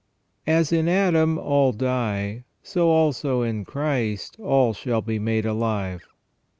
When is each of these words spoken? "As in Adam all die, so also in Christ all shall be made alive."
"As 0.47 0.71
in 0.73 0.87
Adam 0.89 1.37
all 1.37 1.71
die, 1.73 2.45
so 2.63 2.87
also 2.89 3.43
in 3.43 3.63
Christ 3.65 4.35
all 4.39 4.73
shall 4.73 5.03
be 5.03 5.19
made 5.19 5.45
alive." 5.45 6.01